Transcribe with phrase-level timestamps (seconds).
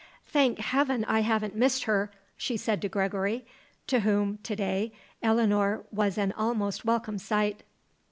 [0.25, 3.45] "Thank heaven, I haven't missed her!" she said to Gregory,
[3.85, 7.61] to whom, to day, Eleanor was an almost welcome sight.